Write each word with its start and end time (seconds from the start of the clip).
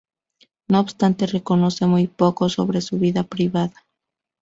No 0.67 0.79
obstante, 0.79 1.27
se 1.27 1.43
conoce 1.43 1.85
muy 1.85 2.07
poco 2.07 2.49
sobre 2.49 2.81
su 2.81 2.97
vida 2.97 3.21
privada. 3.21 3.85